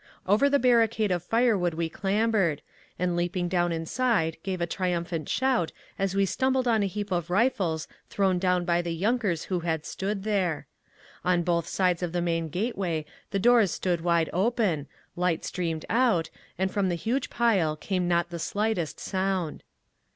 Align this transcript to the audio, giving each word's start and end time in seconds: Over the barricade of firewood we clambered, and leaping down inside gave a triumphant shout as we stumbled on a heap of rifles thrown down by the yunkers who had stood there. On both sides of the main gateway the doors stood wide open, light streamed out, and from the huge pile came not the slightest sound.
Over 0.25 0.49
the 0.49 0.57
barricade 0.57 1.11
of 1.11 1.21
firewood 1.21 1.75
we 1.75 1.87
clambered, 1.87 2.63
and 2.97 3.15
leaping 3.15 3.47
down 3.47 3.71
inside 3.71 4.37
gave 4.41 4.59
a 4.59 4.65
triumphant 4.65 5.29
shout 5.29 5.71
as 5.99 6.15
we 6.15 6.25
stumbled 6.25 6.67
on 6.67 6.81
a 6.81 6.87
heap 6.87 7.11
of 7.11 7.29
rifles 7.29 7.87
thrown 8.09 8.39
down 8.39 8.65
by 8.65 8.81
the 8.81 8.95
yunkers 8.99 9.43
who 9.43 9.59
had 9.59 9.85
stood 9.85 10.23
there. 10.23 10.65
On 11.23 11.43
both 11.43 11.67
sides 11.67 12.01
of 12.01 12.13
the 12.13 12.19
main 12.21 12.49
gateway 12.49 13.05
the 13.29 13.37
doors 13.37 13.69
stood 13.69 14.01
wide 14.01 14.31
open, 14.33 14.87
light 15.15 15.45
streamed 15.45 15.85
out, 15.87 16.31
and 16.57 16.71
from 16.71 16.89
the 16.89 16.95
huge 16.95 17.29
pile 17.29 17.75
came 17.75 18.07
not 18.07 18.31
the 18.31 18.39
slightest 18.39 18.99
sound. 18.99 19.61